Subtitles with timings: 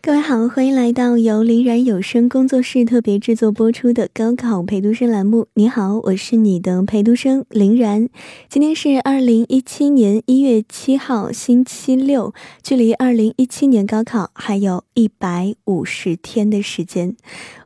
[0.00, 5.48] 各位好，欢迎来到由林然有声工作室特别制作播出的高考陪读生栏目。
[5.54, 8.08] 你好，我是你的陪读生林然。
[8.48, 12.32] 今天是二零一七年一月七号，星期六，
[12.62, 17.16] 距离二零一七年高考还有一百五十天的时间。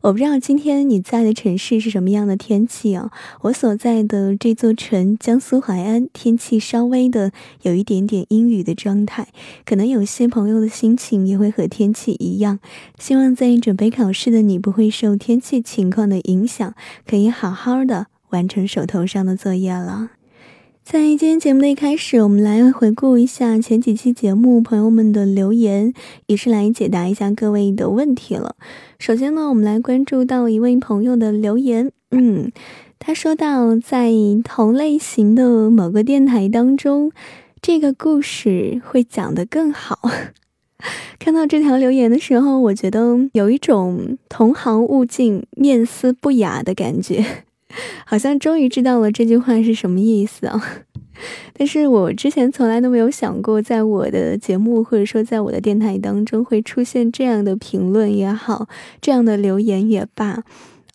[0.00, 3.12] 我不知道今天你在的城市是什么样的天气啊？
[3.42, 7.30] 我所在的这座城江苏淮安，天气稍微的
[7.62, 9.28] 有一点点阴雨的状态，
[9.66, 12.16] 可能有些朋友的心情也会和天气。
[12.22, 12.60] 一样，
[12.98, 16.74] 希望在准备考试的你不会受天气情况的影响，
[17.06, 20.12] 可以好好的完成手头上的作业了。
[20.84, 25.92] 在今天节目的一开始，我们来回顾一下前几期节目朋友们的留言，
[26.26, 28.56] 也是来解答一下各位的问题了。
[28.98, 32.50] 首先呢，我们来关注到一位朋友的留言，嗯，
[32.98, 34.10] 他说到在
[34.42, 37.12] 同类型的某个电台当中，
[37.60, 40.00] 这个故事会讲得更好。
[41.18, 47.24] 看到这条留言的时候，我觉得有一种同行勿近、面思不雅的感觉，
[48.04, 50.84] 好像终于知道了这句话是什么意思啊！
[51.52, 58.66] 但是我之前从来都没有想过，在我的节目或者说在我的电台当中会出现这样的评论也好，
[59.00, 60.42] 这样的留言也罢。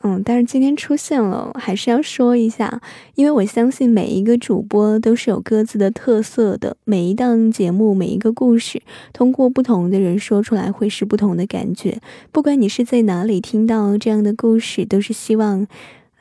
[0.03, 2.81] 嗯，但是今天出现了，还是要说一下，
[3.16, 8.81] 因为我相信每一个主播都是有各自的特色的，每一档节目、每一个故事，
[9.12, 12.00] 通过不同的人说出来，会是不同的感觉。
[12.31, 15.66] 不管你是在哪里听到这样的故事，都是希望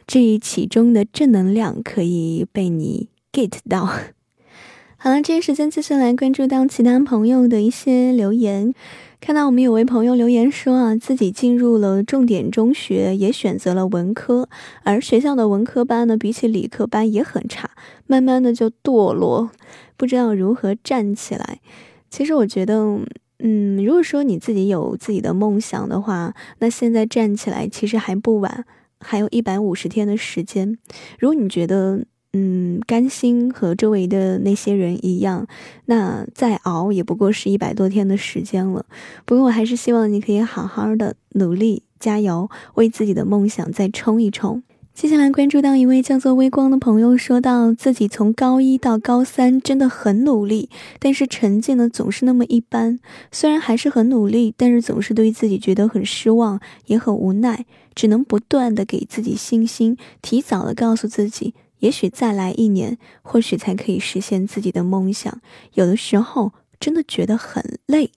[0.07, 3.87] 这一其中的正能量可以被你 get 到。
[4.97, 8.73] 好了，这些时间继续来关注到其他朋友的一些留言。
[9.21, 14.49] 看到我们有位朋友留言说啊，自己进入了重点中学，也选择了文科，
[14.85, 17.71] 而学校的文科班呢，比起理科班也很差，
[18.07, 19.51] 慢慢的就堕落，
[19.97, 21.61] 不知道如何站起来。
[22.09, 23.01] 其实我觉得，
[23.41, 28.65] 嗯，如果说你自己有自己的梦想的话，那现在站起来其实还不晚，
[29.01, 30.79] 还有一百五十天的时间。
[31.19, 32.05] 如果你觉得，
[32.39, 35.47] 嗯，甘心和周围的那些人一样，
[35.87, 38.85] 那再熬也不过是一百多天的时间了。
[39.25, 44.63] 不过我还是希望你可以好好的努力加油，为自己的梦想再冲一冲。
[44.93, 52.99] 接下来关注到一位叫做微光的朋友，说到自己从高一到高三真的很努力，但是成绩呢总是那么一般。
[53.33, 57.65] 虽然还是很努力，但是总是对自己觉得很失望，也很无奈，
[57.95, 61.55] 只能不断的给自己信心，提早的告诉自己。
[61.81, 65.41] 也许再来一年，或许才可以实现自己的梦想。
[65.75, 68.11] 有的时候真的觉得很累。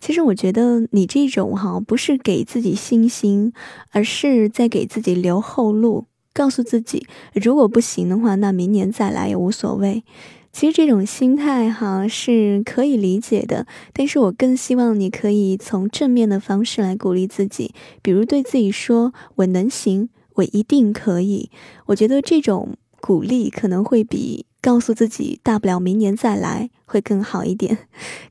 [0.00, 3.52] 其实我觉得你这种哈，不是给自己信心，
[3.90, 10.04] 而是在给自己留后路，告诉自己，如果不行的话，那明年再来也无所谓。
[10.52, 21.50] 其实这种心态哈是可以理解的，但是我更希望你可以从正面的方式来鼓励自己，比如对自己说：“我能行。”我一定可以，
[21.86, 27.78] 我觉得这种鼓励可能会比告诉自己大不了明年再来会更好一点。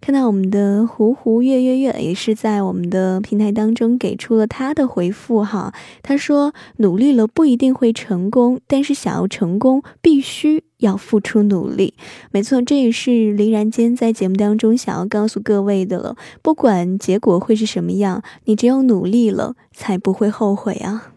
[0.02, 5.74] 看到我们的胡胡月月月也是在我们的平台当中给出了他的回复哈，
[6.04, 11.94] 他说努力了不一定会成功，但是想要成功必须要付出努力。
[12.32, 16.18] 没错，这也是林然间在节目当中想要告诉各位的了。
[16.42, 21.14] 不管结果会是什么样，你只有努力了，才不会后悔啊。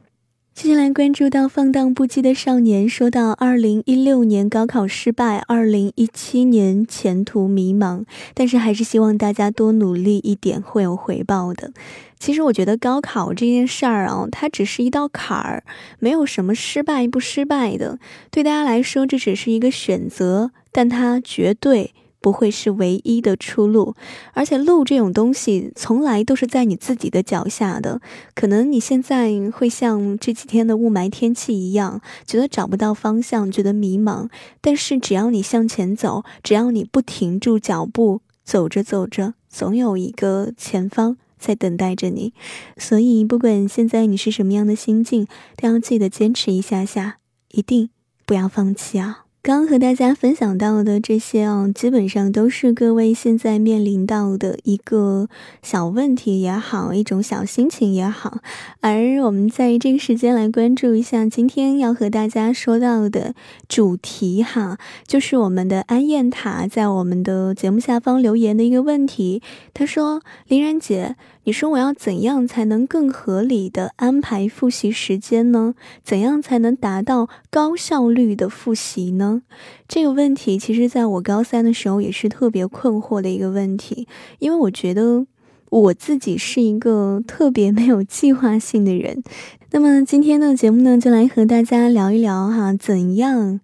[0.60, 8.04] 接下来关注到放荡不羁的少年，说到二零一六年高考失败，二零一七年前途迷茫，
[8.34, 11.70] 但是还是希望大家多努力一点，会有回报的。
[12.18, 15.62] 其实我觉得高考这件事儿啊，它只是一道坎儿，
[16.00, 18.00] 没有什么失败不失败的。
[18.32, 21.94] 对大家来说，这只是一个选择，但它绝对。
[22.20, 23.94] 不会是唯一的出路，
[24.32, 28.00] 而且路这种东西从来都是在你自己的脚下的。
[28.34, 34.28] 可能你现在会像这几天的雾霾天气一样，觉得找不到方向，觉得迷茫。
[34.60, 42.32] 但是只要你向前走，只要你不停住脚步，走着走着，总有一个前方在等待着你。
[42.76, 47.18] 所以，不管现在你是什么样的心境，都要记得坚持一下下，
[47.52, 47.90] 一定
[48.26, 49.27] 不要放弃啊！
[49.48, 55.30] 刚和大家分享到的这些啊，基本上都是各位现在面临到的一个
[55.62, 58.40] 小问题也好，一种小心情也好。
[58.82, 63.34] 而我们在这个时间来关注一下今天要和大家说到的
[63.66, 69.40] 主题哈，就是我们的安燕塔在我们的节目下方留言的一个问题。
[69.72, 71.16] 他说：“林然姐。”
[71.48, 75.74] 你说我要怎样才能更合理的安排复习时间呢？
[76.04, 79.40] 怎样才能达到高效率的复习呢？
[79.88, 84.06] 这个问题其实在我高三的时候也是特别困惑的一个问题，
[84.40, 85.24] 因为我觉得，
[85.70, 89.22] 我自己是一个特别没有计划性的人。
[89.70, 93.58] 那么今天的节目呢，就来和大家聊一聊哈，怎样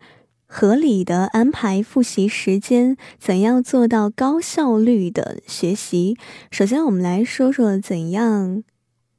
[0.57, 6.17] 合理的安排复习时间，怎样做到高效率的学习。
[6.49, 8.63] 首先，我们来说说怎样。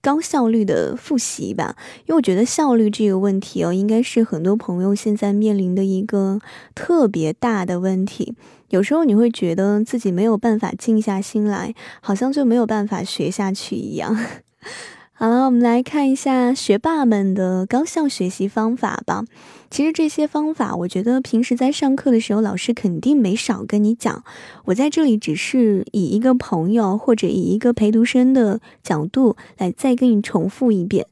[0.01, 6.39] 高效率的复习吧，因为我觉得效率这个问题哦，应该是很多朋友现在面临的一个
[6.73, 8.33] 特别大的问题。
[8.69, 14.17] 有时候你会觉得自己没有办法静下心来，好像就没有办法学下去一样。
[15.11, 19.25] 好了，我们来看一下学霸们的高效学习方法吧。
[19.69, 24.23] 其实这些方法，我觉得平时在上课的时候，老师肯定没少跟你讲。
[24.65, 31.07] 我在这里只是以一个朋友或者以一个陪读生的角度来再跟你重复一遍。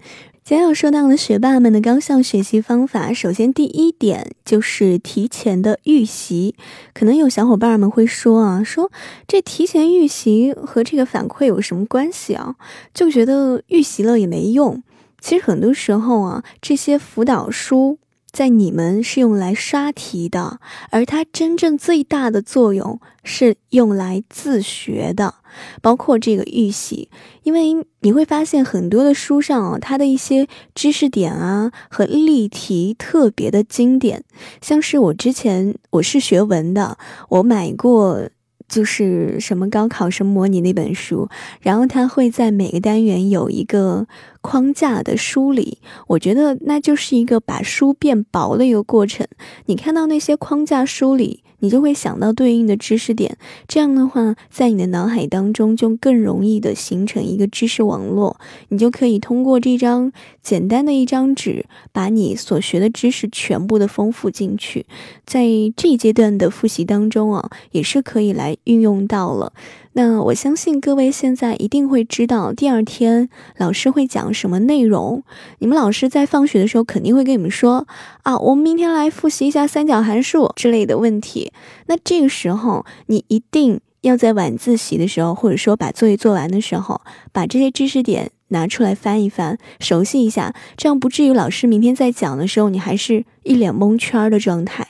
[0.46, 6.56] 今天要说到的学霸们的高效学习方法，首先第一点就是提前的预习。
[6.94, 8.92] 可能有小伙伴们会说啊，说
[9.26, 12.56] 这提前预习和这个反馈有什么关系啊？
[12.94, 14.84] 就觉得预习了也没用。
[15.22, 17.98] 其实很多时候啊，这些辅导书。
[18.34, 20.60] 在你们是用来刷题的，
[20.90, 25.36] 而它真正最大的作用是用来自学的，
[25.84, 27.10] 包括这个预习。
[27.44, 34.24] 因为你会发现很多的书上啊，它的一些知识点啊和例题特别的经典，
[34.62, 36.98] 像是我之前我是学文的，
[37.30, 38.30] 我买过。
[38.74, 41.30] 就是什么高考生模拟那本书，
[41.62, 44.08] 然后它会在每个单元有一个
[44.42, 45.78] 框架的梳理，
[46.08, 49.28] 我觉得那就是一个把书变薄的一个过程。
[49.68, 51.44] 你看到那些框架梳理。
[51.64, 53.38] 你就会想到对应的知识点，
[53.70, 58.38] 这样的话，在你的脑海当中就更容易的形成一个知识网络。
[58.68, 60.12] 你就可以通过这张
[60.42, 64.86] 简单的一张纸，把你所学的知识全部的丰富进去。
[65.26, 65.46] 在
[65.78, 69.54] 这一阶段的复习当中啊，也是可以来运用到了。
[69.96, 75.24] 那我相信各位现在一定会知道第二天老师会讲什么内容。
[75.60, 77.88] 你们老师在放学的时候肯定会跟你们说
[78.24, 81.52] 啊，我们明天来复习一下三角函数之类的问题。
[81.86, 87.02] 那这个时候你一定要在晚自习的时候，或者说把作业做完的时候，
[87.32, 94.88] 把这些知识点拿出来翻一翻，熟悉一下，这样不至于老师明天在讲的时候，你还是一脸蒙圈的状态。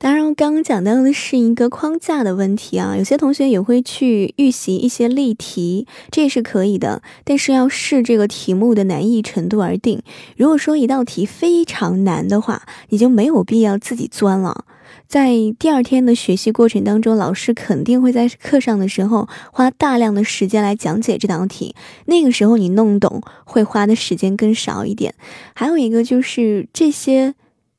[0.00, 10.00] 当然，我刚刚讲到的是一个框架的问题啊，有些同学也会去预习一些例题，这也是可以的，但是要视这个题目的难易程度而定。
[10.36, 14.64] 如果说一道题非常难的话，你就没有必要自己钻了。
[15.08, 21.74] 在第二天的学习过程当中，老师肯定会在课上的时候花大量的时间来讲解这道题，
[22.06, 25.16] 那个时候你弄懂会花的时间更少一点。
[25.54, 27.34] 还有一个就是这些。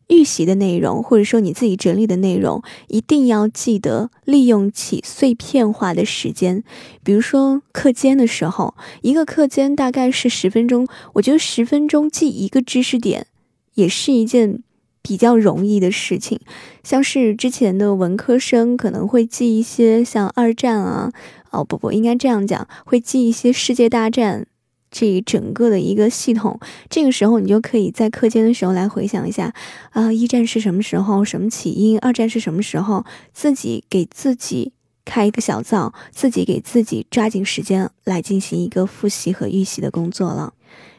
[0.10, 6.64] 预习的内容，或者说你自己整理的内容，一定要记得利用起碎片化的时间。
[7.04, 13.28] 比如说课间的时候，一个课间大概是十分钟，我觉得十分钟记一个知识点，
[13.76, 14.64] 也是一件
[15.02, 16.40] 比较容易的事情。
[16.84, 21.12] 像是之前的文科生可能会记一些像二战啊，
[21.52, 24.48] 哦不不，应该这样讲，会记一些世界大战。
[24.92, 26.60] 这整个的一个系统，
[26.90, 29.54] 这个时候你就可以在课间的时候来回想一下，
[29.92, 32.00] 啊，一战是什么时候，什么起因？
[32.00, 33.06] 二战是什么时候？
[33.34, 34.74] 自己给自己
[35.06, 40.54] 开一个小灶，自己给自己抓紧时间来进行一个复习和预习的工作了。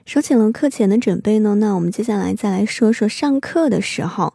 [0.07, 4.35] 说起了课前的准备呢，那我们接下来再来说说上课的时候。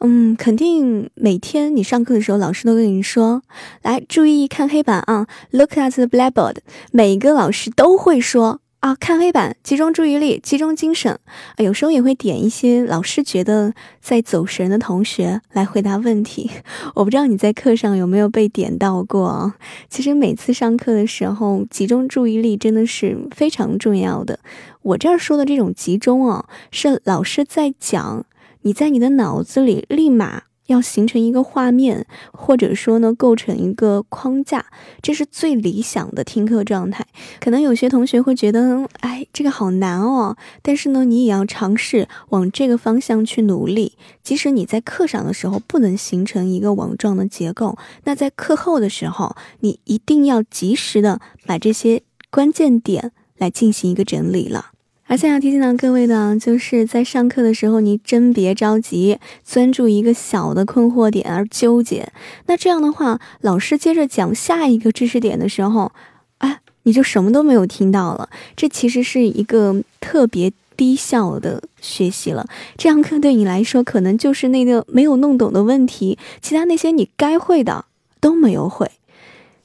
[0.00, 3.42] 嗯，肯定每天你上课的时候，老师都跟你说，
[3.82, 6.58] 来注意看黑板啊，Look at the blackboard。
[6.92, 8.60] 每一个老师都会说。
[8.80, 11.12] 啊，看黑板，集中注意力，集中精神。
[11.56, 16.48] 啊有时候也会点一些老师觉得在走神的同学来回答问题。
[16.94, 19.56] 我不知道你在课上有没有被点到过啊。
[19.90, 24.38] 其实每次上课的时候，集中注意力真的是非常重要的。
[24.82, 28.24] 我这儿说的这种集中啊，是老师在讲，
[28.62, 30.44] 你在你的脑子里立马。
[30.68, 34.66] 要形成一个画面，或者说呢，构成一个框架，
[35.02, 37.06] 这是最理想的听课状态。
[37.40, 40.36] 可能有些同学会觉得，哎，这个好难哦。
[40.62, 43.94] 但是呢，你也要尝试往这个方向去努力。
[44.22, 54.72] 即使你在课上的时候不能形成一个网状的结构，那在课后的时候，你一定要及时的把这些关键点来进行一个整理了。
[55.08, 62.12] 而且要提醒到各位的，就是在上课的时候，你真别着急钻住一个小的困惑点而纠结。
[62.46, 65.90] 那这样的话，老师接着讲下一个知识点的时候，
[66.38, 68.28] 啊，你就什么都没有听到了。
[68.54, 72.46] 这其实是一个特别低效的学习了。
[72.76, 77.86] 这堂课对你来说，可能就是那个没有弄懂的问题，其他那些你该会的
[78.20, 78.90] 都没有会。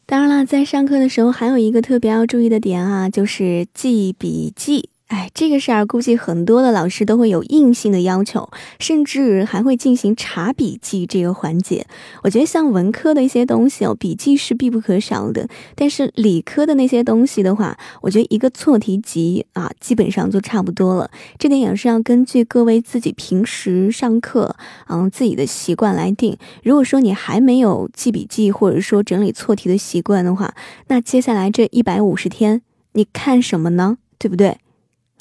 [0.05, 4.89] 当然了，在上课的时候还有一个特别要注意的点啊，就是记笔记。
[5.13, 11.86] 哎，这个事儿估计很多的老师都会有硬性的要求，甚至还会进行查笔记这个环节。
[12.24, 15.48] 我觉得像文科的一些东西哦，笔记是必不可少的。
[15.75, 21.12] 但是理科的那些东西的话，我觉得一个错题集啊，基本上就差不多了。
[21.38, 24.55] 这点也是要根据各位自己平时上课
[24.89, 26.36] 嗯自己的习惯来定。
[26.63, 30.55] 如果说你还没有记笔记或者说整理错题的习惯的话，
[30.88, 34.00] 那接下来这一百五十天你看什么呢？
[34.17, 34.58] 对不对？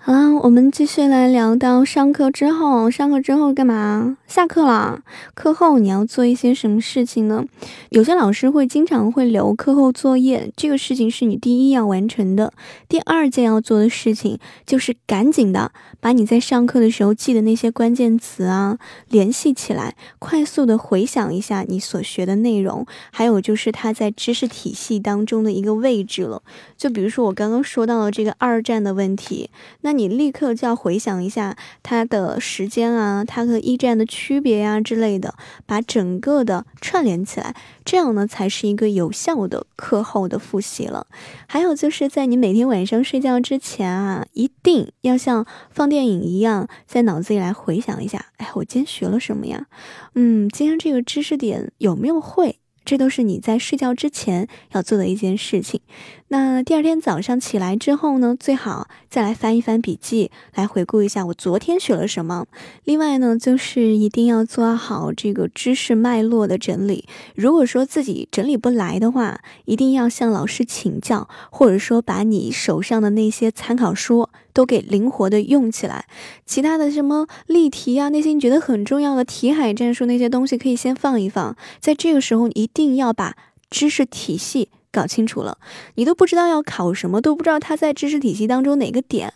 [0.04, 2.90] 好了，我们继续来聊到上课之后。
[2.90, 4.18] 上课之后干嘛？
[4.26, 5.04] 下课了。
[5.32, 7.44] 课后你要做一些什么事情呢？
[7.90, 12.52] 有些老师会经常会留课后作业，这个事情是你第一要完成的。
[12.88, 18.78] 第二件要做的事情就是赶紧的把你在上课的时候记的那些关键词啊
[19.08, 26.42] 联系起来，快速的回想一下你所学的内容，还有就是它在知识体系当中的一个位置了。
[26.76, 29.48] 就比如说我刚刚说到了这个二战的问题，
[29.82, 29.91] 那。
[29.92, 35.34] 你立刻就要回想一下它的时间啊，它和一战的区别呀之类的，
[35.66, 41.06] 把整个的串联起来，这样呢才是一个有效的课后的复习了。
[41.46, 49.66] 还有就是在你每天晚上睡觉之前啊，一定要像放电影一样，在脑子里来回想一下，哎，我今天学了什么呀？
[50.14, 52.58] 嗯，今天这个知识点有没有会？
[52.84, 55.80] 这都是你在睡觉之前要做的一件事情。
[56.28, 62.46] 那第二天早上起来之后呢，最好再来翻一翻笔记，来回顾一下我昨天学了什么。
[62.84, 67.06] 另外呢，就是一定要做好这个知识脉络的整理。
[67.34, 76.06] 如果说自己整理不来的话，一定要向老师请教，或者说把你手上的那些参考书都给灵活的用起来。
[76.46, 81.56] 其他的什么例题啊，那些你觉得很重要的题海战术那些东西，可以先放一放。
[81.80, 83.36] 在这个时候，一定要把
[83.70, 84.68] 知识体系。
[84.94, 85.56] 搞清楚了，
[85.94, 89.32] 你都不知道要考什么，都不知道它在知识体系当中哪个点，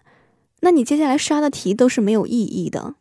[0.61, 2.95] 那你接下来刷的题都是没有意义的。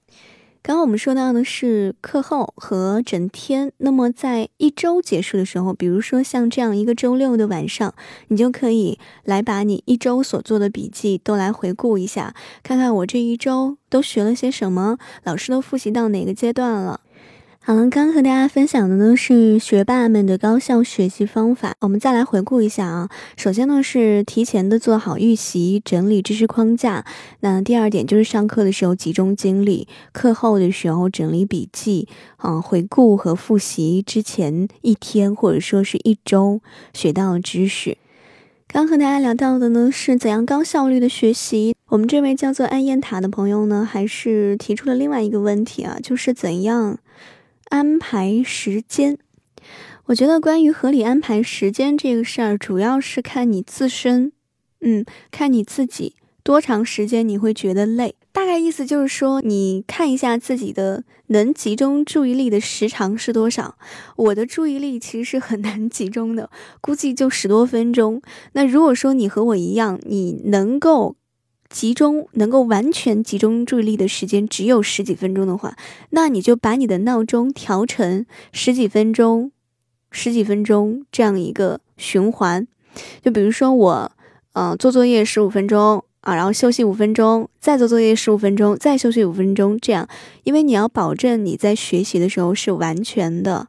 [0.66, 7.94] 刚刚我们说到的是课后和整天，那么在一周结束的时候，比如说像这样一个周六的晚上，
[8.30, 17.02] 你就可以来把你一周所做的笔记都来回顾一下，看看我这一周都学了些什么，老师都复习到哪个阶段了。
[17.68, 21.74] 好了，刚和大家分享的呢是学霸们的高效学习方法。
[21.82, 23.10] 我们再来回顾一下啊。
[23.38, 27.04] 首先呢是提前的做好预习，整理知识框架。
[27.40, 32.08] 那第二点就是上课的时候集中精力，课后的时候整理笔记，
[32.38, 36.62] 啊，回顾和复习之前一天或者说是一周
[36.94, 37.98] 学到的知识。
[38.68, 41.76] 刚和大家聊到的呢是怎样高效率的学习。
[41.88, 47.00] 我们这位叫做暗燕塔的朋友呢，还是提出了另外一个问题啊，就是怎样。
[47.70, 49.18] 安排时间，
[50.06, 54.32] 我觉得关于合理安排时间这个事儿，主要是看你自身，
[54.82, 58.16] 嗯，看你自己多长时间你会觉得累。
[58.32, 63.78] 大概意思就是说，你看一下自己的能集中注意力的时长是多少。
[64.18, 66.50] 我的注意力其实是很难集中的，
[66.82, 68.22] 估计就十多分钟。
[68.54, 71.16] 那如果说你和我一样，你能够。
[71.76, 75.76] 集中能够完全集中注意力的时间只有十几分钟的话，
[76.12, 79.52] 那你就把你的闹钟调成十几分钟、
[80.10, 82.66] 十几分钟这样一个循环。
[83.22, 84.12] 就比如说我，
[84.54, 90.08] 嗯，做作业十五分钟啊，然后休息五分钟，再做作业十五分钟，再休息五分钟，这样，
[90.46, 93.68] 因为你要保证你在学习的时候是完全的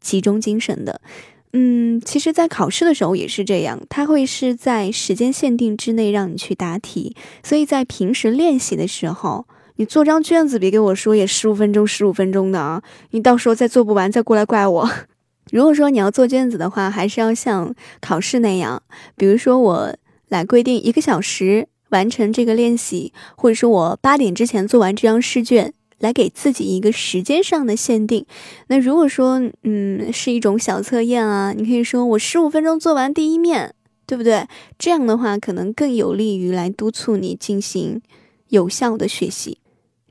[0.00, 1.02] 集中精神的。
[1.52, 14.90] 嗯，其实，在考试的时候也是这样，它会是在时间限定之内让你去答题，所以在平时练习的时候，你做张卷子，别给我说也十五分钟，十五分钟的啊，你到时候再做不完再过来怪我。
[15.50, 18.80] 如果说你要做卷子的话，还是要像考试那样，
[19.16, 19.96] 比如说我
[20.28, 25.74] 来规定一个小时完成这个练习，或者说我八点之前做完这张试卷。
[26.00, 28.26] 来给自己一个时间上的限定。
[28.66, 33.74] 那如果说，嗯，是一种小测验啊，你可以说我十五分钟做完第一面，
[34.06, 34.46] 对不对？
[34.78, 38.02] 这样的话，可能更有利于来督促你进行
[38.48, 39.58] 有效的学习。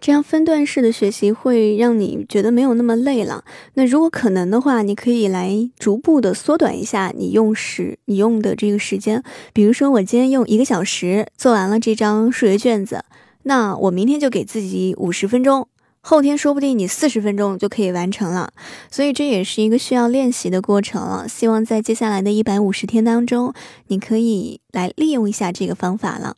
[0.02, 3.44] 这样分段式的学习会让你觉得没有那么累了。
[3.74, 9.22] 那如果可能的话，你可以来逐步的缩短一下你用时你用的这个时间。
[9.52, 13.04] 比如说，我今天用一个小时做完了这张数学卷子，
[13.44, 15.68] 那我明天就给自己五十分钟。
[16.02, 18.52] 后天说不定你四十分钟就可以完成了，
[18.90, 21.28] 所以这也是一个需要练习的过程了。
[21.28, 23.54] 希望在接下来的一百五十天当中，
[23.88, 26.38] 你可以来利用一下这个方法了。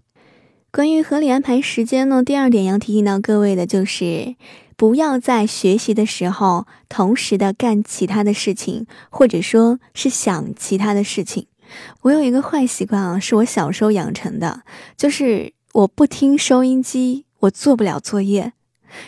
[0.71, 4.35] 关于合理安排时间呢，第二点要提醒到各位的就是。
[4.77, 11.45] 不要在学习的时候同时的干其他的事情，或者说是想其他的事情。
[12.01, 14.63] 我有一个坏习惯啊，是我小时候养成的，
[14.97, 18.53] 就是我不听收音机，我做不了作业。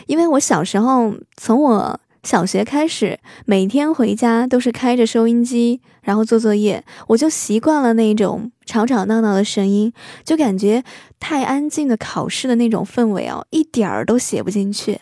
[0.06, 9.92] 因为我小时候从我小学开始，每天回家都是开着收音机，然后做作业，我就习惯了那种吵吵闹闹的声音，
[10.24, 10.82] 就感觉
[11.20, 15.00] 太安静的考试的那种氛围哦，一点儿都写不进去。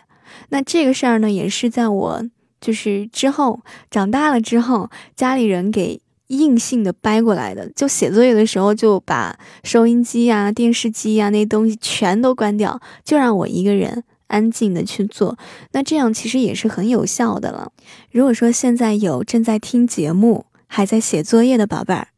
[0.48, 2.24] 那这个事儿呢，也是在我
[2.60, 3.60] 就是之后
[3.90, 14.02] 长大了之后，家里人给硬性的掰过来的，就写作业的时候就把收音机啊、电视机啊那东西全都关掉，就让我一个人。
[14.32, 15.36] 安静的去做，
[15.72, 17.70] 那这样其实也是很有效的了。
[18.10, 22.08] 如果说现在有正在听节目、还在写作业的宝贝儿，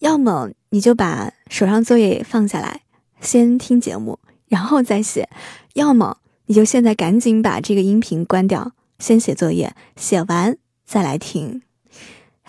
[0.00, 2.80] 要么你就把手上作业放下来，
[3.20, 5.28] 先听节目，然后再写；
[5.74, 11.62] 要么你就现在赶紧把这个音频关掉，先写作业，写完再来听。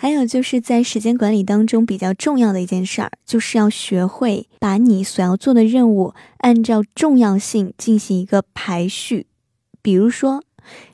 [0.04, 9.28] 还有就是在时间管理当中比较重要的一件事儿，就是要学会把你所要做的任务按照重要性进行一个排序。
[9.80, 10.44] 比如说，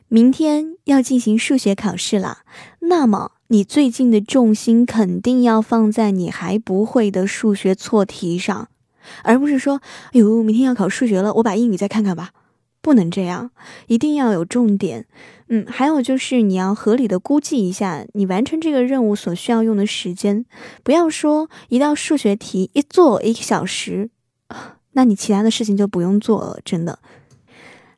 [0.06, 2.42] 明天要进行数学考试了，
[2.82, 8.68] 那么你最近的重心肯定要放在你还不会的数学错题上，
[9.24, 9.80] 而不是说，
[10.12, 12.30] 哎呦，明天要考数学了，我把英语再看看吧。
[12.82, 13.50] 不能这样，
[13.86, 15.06] 一定要有重点。
[15.48, 20.44] 嗯，还有就是你要合理的估计一下你完成这个任务所需要用的时间，
[20.82, 24.10] 不要说一道数学题一做一个小时，
[24.92, 27.00] 那你其他的事情就不用做了，真的。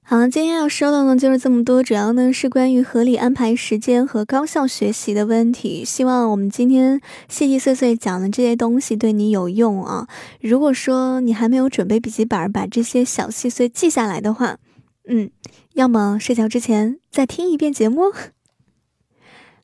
[0.04, 5.84] 好了，今天要说的呢就是这么多，主要呢是关于合理安排时间和高效学习的问题。
[5.84, 10.08] 希望我们今天细细碎碎讲的这些东西对你有用啊！
[10.40, 14.58] 如果说你还没有准备笔记本把这些小细碎记下来的话，
[15.04, 15.30] 嗯，
[15.74, 18.12] 要么睡觉之前再听一遍节目。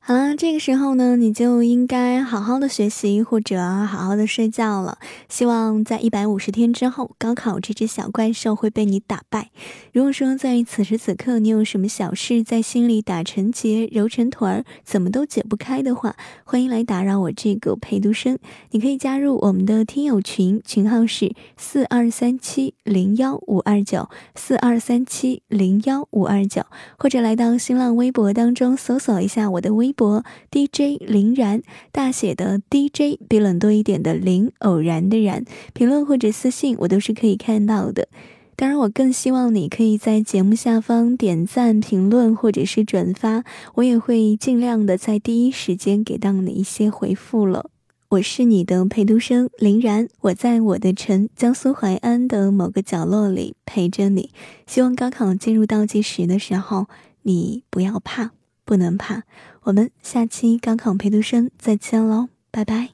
[0.09, 4.97] 好了，这个时候呢，你就应该好好的学习或者好好的睡觉了。
[5.29, 9.51] 希望在一百五十天之后，高考这只小怪兽会被你打败。
[9.93, 18.39] 如果说在此时此刻你有什么小事在心里打成结、揉成团儿，怎么都解不开的话，欢迎来打扰我这个陪读生。
[18.71, 26.65] 你可以加入我们的听友群，群号是四二三七零幺五二九四二三七零幺五二九，
[26.97, 29.95] 或者来到新浪微博当中搜索一下我的微。
[29.99, 38.07] 博 DJ 林然大写的 DJ 比冷多一点的林偶然的然评论或者私信我都是可以看到的。
[38.55, 47.71] 当然，我更希望你可以在节目下方点赞、评论或者是转发，我也会尽量的在第一时间给到你一些回复了。
[48.11, 54.31] 我是你的陪读生林然，我在我的城江苏淮安的某个角落里陪着你。
[54.67, 56.87] 希望高考进入倒计时的时候，
[57.23, 58.31] 你不要怕。
[58.65, 59.23] 不能怕，
[59.69, 62.93] 我们下期高考陪读生再见喽，拜拜。